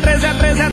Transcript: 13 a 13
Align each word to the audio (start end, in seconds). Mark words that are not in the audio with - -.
13 0.00 0.24
a 0.24 0.34
13 0.34 0.49